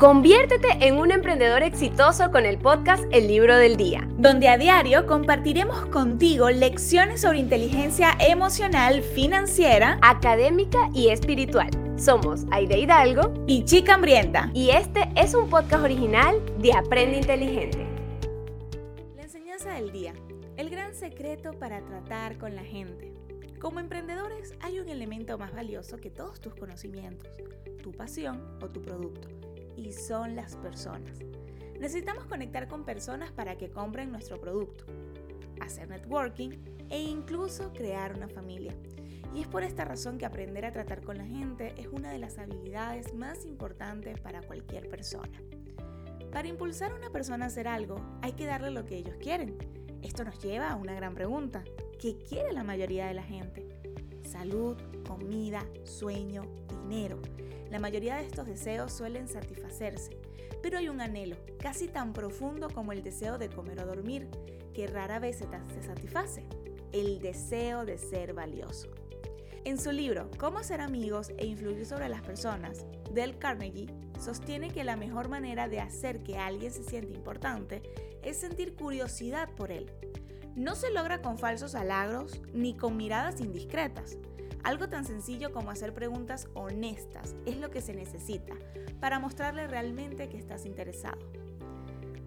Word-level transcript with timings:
Conviértete 0.00 0.68
en 0.80 0.96
un 0.96 1.10
emprendedor 1.10 1.62
exitoso 1.62 2.30
con 2.30 2.46
el 2.46 2.56
podcast 2.56 3.04
El 3.12 3.28
Libro 3.28 3.54
del 3.58 3.76
Día, 3.76 4.08
donde 4.16 4.48
a 4.48 4.56
diario 4.56 5.04
compartiremos 5.04 5.84
contigo 5.88 6.48
lecciones 6.48 7.20
sobre 7.20 7.40
inteligencia 7.40 8.16
emocional, 8.18 9.02
financiera, 9.02 9.98
académica 10.00 10.88
y 10.94 11.08
espiritual. 11.10 11.68
Somos 11.98 12.46
Aide 12.50 12.78
Hidalgo 12.78 13.44
y 13.46 13.66
Chica 13.66 13.92
Hambrienta. 13.92 14.50
Y 14.54 14.70
este 14.70 15.06
es 15.16 15.34
un 15.34 15.50
podcast 15.50 15.84
original 15.84 16.40
de 16.60 16.72
Aprende 16.72 17.18
Inteligente. 17.18 17.86
La 19.16 19.24
enseñanza 19.24 19.74
del 19.74 19.92
día. 19.92 20.14
El 20.56 20.70
gran 20.70 20.94
secreto 20.94 21.52
para 21.58 21.84
tratar 21.84 22.38
con 22.38 22.56
la 22.56 22.64
gente. 22.64 23.12
Como 23.60 23.80
emprendedores 23.80 24.54
hay 24.60 24.80
un 24.80 24.88
elemento 24.88 25.36
más 25.36 25.52
valioso 25.52 25.98
que 25.98 26.08
todos 26.08 26.40
tus 26.40 26.54
conocimientos, 26.54 27.28
tu 27.82 27.92
pasión 27.92 28.42
o 28.62 28.68
tu 28.70 28.80
producto 28.80 29.28
y 29.86 29.92
son 29.92 30.36
las 30.36 30.56
personas. 30.56 31.18
Necesitamos 31.78 32.26
conectar 32.26 32.68
con 32.68 32.84
personas 32.84 33.32
para 33.32 33.56
que 33.56 33.70
compren 33.70 34.10
nuestro 34.10 34.40
producto, 34.40 34.84
hacer 35.60 35.88
networking 35.88 36.50
e 36.90 37.00
incluso 37.00 37.72
crear 37.72 38.14
una 38.14 38.28
familia. 38.28 38.74
Y 39.34 39.40
es 39.40 39.48
por 39.48 39.62
esta 39.62 39.84
razón 39.84 40.18
que 40.18 40.26
aprender 40.26 40.66
a 40.66 40.72
tratar 40.72 41.02
con 41.02 41.16
la 41.16 41.24
gente 41.24 41.72
es 41.78 41.86
una 41.86 42.10
de 42.10 42.18
las 42.18 42.38
habilidades 42.38 43.14
más 43.14 43.46
importantes 43.46 44.20
para 44.20 44.42
cualquier 44.42 44.88
persona. 44.88 45.40
Para 46.32 46.48
impulsar 46.48 46.92
a 46.92 46.96
una 46.96 47.10
persona 47.10 47.46
a 47.46 47.48
hacer 47.48 47.66
algo, 47.66 48.00
hay 48.22 48.32
que 48.32 48.46
darle 48.46 48.70
lo 48.70 48.84
que 48.84 48.96
ellos 48.96 49.16
quieren. 49.20 49.56
Esto 50.02 50.24
nos 50.24 50.38
lleva 50.42 50.70
a 50.70 50.76
una 50.76 50.94
gran 50.94 51.14
pregunta. 51.14 51.64
¿Qué 51.98 52.18
quiere 52.18 52.52
la 52.52 52.64
mayoría 52.64 53.06
de 53.06 53.14
la 53.14 53.22
gente? 53.22 53.79
Salud, 54.24 54.76
comida, 55.06 55.66
sueño, 55.84 56.44
dinero. 56.68 57.20
La 57.70 57.78
mayoría 57.78 58.16
de 58.16 58.26
estos 58.26 58.46
deseos 58.46 58.92
suelen 58.92 59.28
satisfacerse, 59.28 60.16
pero 60.62 60.78
hay 60.78 60.88
un 60.88 61.00
anhelo, 61.00 61.36
casi 61.58 61.88
tan 61.88 62.12
profundo 62.12 62.68
como 62.68 62.92
el 62.92 63.02
deseo 63.02 63.38
de 63.38 63.48
comer 63.48 63.80
o 63.80 63.86
dormir, 63.86 64.28
que 64.74 64.86
rara 64.86 65.18
vez 65.18 65.38
se 65.38 65.82
satisface, 65.82 66.44
el 66.92 67.20
deseo 67.20 67.84
de 67.84 67.98
ser 67.98 68.34
valioso. 68.34 68.88
En 69.64 69.78
su 69.78 69.92
libro 69.92 70.30
Cómo 70.38 70.62
ser 70.62 70.80
amigos 70.80 71.32
e 71.36 71.46
influir 71.46 71.84
sobre 71.84 72.08
las 72.08 72.22
personas, 72.22 72.86
Del 73.12 73.38
Carnegie 73.38 73.88
sostiene 74.18 74.70
que 74.70 74.84
la 74.84 74.96
mejor 74.96 75.28
manera 75.28 75.68
de 75.68 75.80
hacer 75.80 76.22
que 76.22 76.38
alguien 76.38 76.72
se 76.72 76.82
sienta 76.82 77.12
importante 77.12 77.82
es 78.22 78.36
sentir 78.38 78.74
curiosidad 78.74 79.50
por 79.54 79.70
él. 79.70 79.90
No 80.56 80.74
se 80.74 80.90
logra 80.90 81.22
con 81.22 81.38
falsos 81.38 81.74
halagros 81.74 82.40
ni 82.52 82.76
con 82.76 82.96
miradas 82.96 83.40
indiscretas, 83.40 84.18
algo 84.62 84.88
tan 84.88 85.04
sencillo 85.04 85.52
como 85.52 85.70
hacer 85.70 85.94
preguntas 85.94 86.48
honestas 86.54 87.34
es 87.46 87.56
lo 87.58 87.70
que 87.70 87.80
se 87.80 87.94
necesita 87.94 88.54
para 89.00 89.18
mostrarle 89.18 89.66
realmente 89.66 90.28
que 90.28 90.36
estás 90.36 90.66
interesado. 90.66 91.18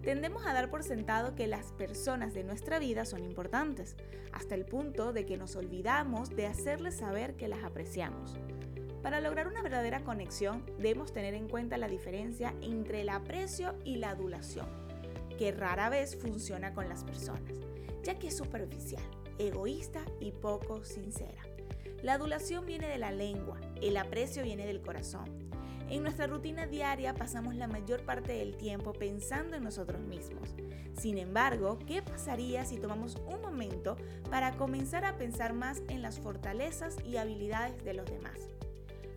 Tendemos 0.02 0.44
a 0.46 0.52
dar 0.52 0.68
por 0.68 0.82
sentado 0.82 1.34
que 1.34 1.46
las 1.46 1.72
personas 1.72 2.34
de 2.34 2.44
nuestra 2.44 2.78
vida 2.78 3.04
son 3.04 3.24
importantes, 3.24 3.96
hasta 4.32 4.54
el 4.54 4.66
punto 4.66 5.12
de 5.12 5.24
que 5.24 5.38
nos 5.38 5.56
olvidamos 5.56 6.30
de 6.30 6.46
hacerles 6.46 6.96
saber 6.96 7.36
que 7.36 7.48
las 7.48 7.62
apreciamos. 7.64 8.36
Para 9.02 9.20
lograr 9.20 9.46
una 9.46 9.62
verdadera 9.62 10.02
conexión 10.02 10.64
debemos 10.78 11.12
tener 11.12 11.34
en 11.34 11.48
cuenta 11.48 11.78
la 11.78 11.88
diferencia 11.88 12.54
entre 12.60 13.02
el 13.02 13.10
aprecio 13.10 13.76
y 13.84 13.96
la 13.96 14.10
adulación, 14.10 14.66
que 15.38 15.52
rara 15.52 15.88
vez 15.88 16.16
funciona 16.16 16.74
con 16.74 16.88
las 16.88 17.04
personas, 17.04 17.54
ya 18.04 18.18
que 18.18 18.28
es 18.28 18.36
superficial, 18.36 19.02
egoísta 19.38 20.04
y 20.20 20.32
poco 20.32 20.84
sincera. 20.84 21.42
La 22.02 22.14
adulación 22.14 22.66
viene 22.66 22.86
de 22.86 22.98
la 22.98 23.10
lengua, 23.10 23.58
el 23.80 23.96
aprecio 23.96 24.42
viene 24.42 24.66
del 24.66 24.82
corazón. 24.82 25.24
En 25.88 26.02
nuestra 26.02 26.26
rutina 26.26 26.66
diaria 26.66 27.14
pasamos 27.14 27.54
la 27.54 27.68
mayor 27.68 28.02
parte 28.04 28.32
del 28.32 28.56
tiempo 28.56 28.92
pensando 28.92 29.56
en 29.56 29.64
nosotros 29.64 30.02
mismos. 30.02 30.54
Sin 30.98 31.18
embargo, 31.18 31.78
¿qué 31.86 32.02
pasaría 32.02 32.64
si 32.64 32.78
tomamos 32.78 33.16
un 33.26 33.40
momento 33.42 33.96
para 34.30 34.56
comenzar 34.56 35.04
a 35.04 35.16
pensar 35.16 35.52
más 35.52 35.82
en 35.88 36.02
las 36.02 36.18
fortalezas 36.18 36.96
y 37.04 37.16
habilidades 37.16 37.84
de 37.84 37.94
los 37.94 38.06
demás? 38.06 38.38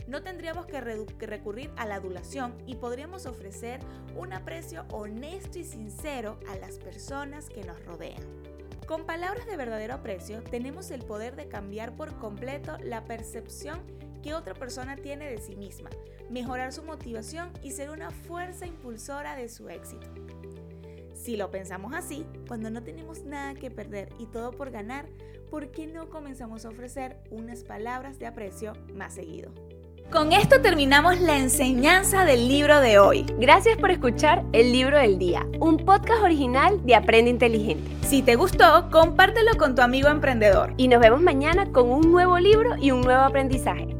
No 0.08 0.24
tendríamos 0.24 0.66
que, 0.66 0.80
recurrir 0.80 1.70
a 1.76 1.86
la 1.86 1.96
adulación 1.96 2.56
y 2.66 2.76
podríamos 2.76 3.26
ofrecer 3.26 3.82
un 4.16 4.32
aprecio 4.32 4.86
honesto 4.92 5.60
y 5.60 5.66
sincero 5.66 6.40
a 6.50 6.56
las 6.56 6.80
personas 6.80 7.50
que 7.50 7.64
nos 7.64 7.84
rodean. 7.86 8.24
Con 8.88 9.06
palabras 9.06 9.46
de 9.46 9.58
verdadero 9.58 9.96
aprecio, 9.96 10.42
tenemos 10.44 10.92
el 10.92 11.04
poder 11.04 11.36
de 11.36 11.50
cambiar 11.50 11.98
por 11.98 12.18
completo 12.20 12.78
la 12.82 13.04
percepción 13.04 13.82
que 14.24 14.34
otra 14.34 14.54
persona 14.54 14.96
tiene 14.96 15.30
de 15.30 15.40
sí 15.40 15.58
misma, 15.58 15.90
mejorar 16.30 16.72
su 16.72 16.84
motivación 16.84 17.52
y 17.62 17.72
ser 17.72 17.90
una 17.90 18.12
fuerza 18.12 18.66
impulsora 18.66 19.36
de 19.36 19.50
su 19.50 19.68
éxito. 19.68 20.08
Si 21.14 21.36
lo 21.36 21.52
pensamos 21.52 21.94
así, 21.94 22.26
cuando 22.48 22.70
no 22.70 22.82
tenemos 22.82 23.26
nada 23.26 23.56
que 23.56 23.70
perder 23.70 24.08
y 24.20 24.28
todo 24.28 24.52
por 24.52 24.72
ganar, 24.72 25.10
¿por 25.50 25.70
qué 25.70 25.86
no 25.86 26.10
comenzamos 26.10 26.64
a 26.64 26.70
ofrecer 26.70 27.18
unas 27.30 27.66
palabras 27.66 28.20
de 28.20 28.28
aprecio 28.28 28.72
más 28.94 29.16
seguido? 29.16 29.52
Con 30.12 30.32
esto 30.32 30.62
terminamos 30.62 31.20
la 31.20 31.38
enseñanza 31.38 32.24
del 32.24 32.48
libro 32.48 32.80
de 32.80 32.98
hoy. 32.98 33.26
Gracias 33.40 33.78
por 33.78 33.92
escuchar 33.92 34.42
El 34.54 34.72
Libro 34.72 34.98
del 34.98 35.20
Día, 35.20 35.46
un 35.60 35.76
podcast 35.76 36.24
original 36.24 36.80
de 36.86 36.96
Aprende 36.96 37.30
Inteligente. 37.30 37.92
Si 38.08 38.22
te 38.22 38.38
gustó, 38.38 38.90
compártelo 38.90 39.52
con 39.58 39.76
tu 39.76 39.82
amigo 39.82 40.08
emprendedor. 40.08 40.74
Y 40.78 40.88
nos 40.88 41.02
vemos 41.02 41.22
mañana 41.22 41.70
con 41.74 41.90
un 41.90 42.10
nuevo 42.10 42.40
libro 42.40 42.78
y 42.80 42.92
un 42.92 43.02
nuevo 43.02 43.22
aprendizaje. 43.22 43.97